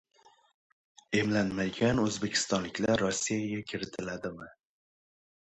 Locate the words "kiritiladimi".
3.75-4.51